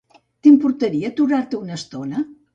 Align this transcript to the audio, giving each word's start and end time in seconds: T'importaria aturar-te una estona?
T'importaria 0.47 1.11
aturar-te 1.13 1.59
una 1.67 1.79
estona? 1.83 2.25